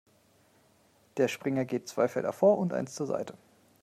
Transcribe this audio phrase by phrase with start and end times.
[1.17, 3.37] Der Springer geht zwei Felder vor und eins zur Seite.